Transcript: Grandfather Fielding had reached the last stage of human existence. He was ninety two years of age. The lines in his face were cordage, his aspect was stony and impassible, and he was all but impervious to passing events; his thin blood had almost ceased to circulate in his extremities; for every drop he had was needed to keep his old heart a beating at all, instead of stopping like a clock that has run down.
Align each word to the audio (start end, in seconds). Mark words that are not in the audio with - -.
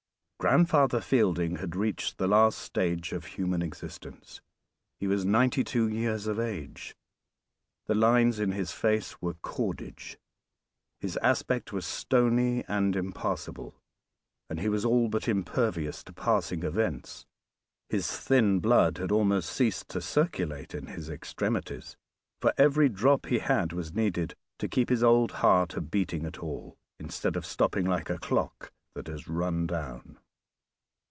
Grandfather 0.41 1.01
Fielding 1.01 1.57
had 1.57 1.75
reached 1.75 2.17
the 2.17 2.25
last 2.25 2.57
stage 2.57 3.11
of 3.11 3.25
human 3.25 3.61
existence. 3.61 4.41
He 4.99 5.05
was 5.05 5.23
ninety 5.23 5.63
two 5.63 5.87
years 5.87 6.25
of 6.25 6.39
age. 6.39 6.95
The 7.85 7.93
lines 7.93 8.39
in 8.39 8.51
his 8.53 8.71
face 8.71 9.21
were 9.21 9.35
cordage, 9.35 10.17
his 10.99 11.15
aspect 11.17 11.71
was 11.71 11.85
stony 11.85 12.65
and 12.67 12.95
impassible, 12.95 13.75
and 14.49 14.59
he 14.59 14.67
was 14.67 14.83
all 14.83 15.09
but 15.09 15.27
impervious 15.27 16.03
to 16.05 16.11
passing 16.11 16.63
events; 16.63 17.27
his 17.87 18.11
thin 18.11 18.59
blood 18.59 18.97
had 18.97 19.11
almost 19.11 19.47
ceased 19.51 19.89
to 19.89 20.01
circulate 20.01 20.73
in 20.73 20.87
his 20.87 21.07
extremities; 21.07 21.97
for 22.39 22.51
every 22.57 22.89
drop 22.89 23.27
he 23.27 23.37
had 23.37 23.73
was 23.73 23.93
needed 23.93 24.33
to 24.57 24.67
keep 24.67 24.89
his 24.89 25.03
old 25.03 25.33
heart 25.45 25.75
a 25.77 25.81
beating 25.81 26.25
at 26.25 26.39
all, 26.39 26.77
instead 26.99 27.35
of 27.35 27.45
stopping 27.45 27.85
like 27.85 28.09
a 28.09 28.17
clock 28.17 28.71
that 28.95 29.05
has 29.05 29.27
run 29.27 29.67
down. 29.67 30.17